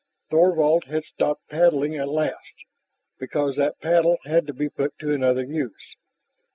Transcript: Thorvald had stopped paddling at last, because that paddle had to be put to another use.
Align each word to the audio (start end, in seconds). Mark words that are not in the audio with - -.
Thorvald 0.31 0.85
had 0.85 1.05
stopped 1.05 1.47
paddling 1.47 1.95
at 1.95 2.09
last, 2.09 2.65
because 3.19 3.55
that 3.57 3.79
paddle 3.81 4.17
had 4.25 4.47
to 4.47 4.53
be 4.55 4.67
put 4.67 4.97
to 4.97 5.13
another 5.13 5.43
use. 5.43 5.95